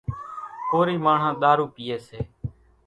[0.69, 2.19] ڪورِي ماڻۿان ۮارُو پيئيَ سي۔